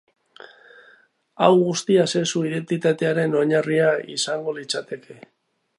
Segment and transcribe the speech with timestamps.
[1.47, 5.21] Hau guztia sexu identitatearen oinarria izango litzateke.